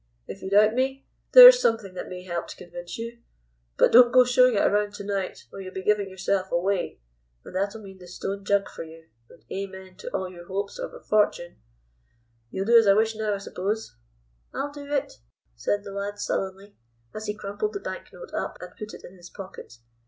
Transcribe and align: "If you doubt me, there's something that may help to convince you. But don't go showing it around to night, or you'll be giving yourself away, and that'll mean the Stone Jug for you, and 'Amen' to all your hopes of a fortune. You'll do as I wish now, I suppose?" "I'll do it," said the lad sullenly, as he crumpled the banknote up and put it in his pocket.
"If 0.25 0.41
you 0.41 0.49
doubt 0.49 0.73
me, 0.73 1.05
there's 1.33 1.61
something 1.61 1.93
that 1.93 2.09
may 2.09 2.23
help 2.23 2.47
to 2.47 2.55
convince 2.55 2.97
you. 2.97 3.19
But 3.77 3.91
don't 3.91 4.11
go 4.11 4.23
showing 4.23 4.55
it 4.55 4.65
around 4.65 4.95
to 4.95 5.03
night, 5.03 5.45
or 5.53 5.61
you'll 5.61 5.75
be 5.75 5.83
giving 5.83 6.09
yourself 6.09 6.51
away, 6.51 6.99
and 7.45 7.55
that'll 7.55 7.83
mean 7.83 7.99
the 7.99 8.07
Stone 8.07 8.43
Jug 8.45 8.67
for 8.67 8.81
you, 8.83 9.09
and 9.29 9.45
'Amen' 9.51 9.97
to 9.97 10.09
all 10.09 10.27
your 10.31 10.47
hopes 10.47 10.79
of 10.79 10.91
a 10.95 10.99
fortune. 11.03 11.57
You'll 12.49 12.65
do 12.65 12.79
as 12.79 12.87
I 12.87 12.93
wish 12.93 13.15
now, 13.15 13.35
I 13.35 13.37
suppose?" 13.37 13.95
"I'll 14.55 14.73
do 14.73 14.91
it," 14.91 15.19
said 15.55 15.83
the 15.83 15.91
lad 15.93 16.17
sullenly, 16.17 16.77
as 17.13 17.27
he 17.27 17.35
crumpled 17.35 17.73
the 17.73 17.79
banknote 17.79 18.33
up 18.33 18.57
and 18.59 18.75
put 18.75 18.95
it 18.95 19.03
in 19.03 19.15
his 19.15 19.29
pocket. 19.29 19.77